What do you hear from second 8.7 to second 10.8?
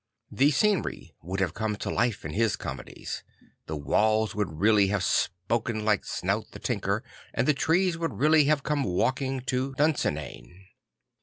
walking to Dunsinane.